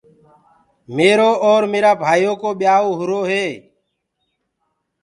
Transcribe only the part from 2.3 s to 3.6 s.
ڪو ٻيائوٚ هُرو هي۔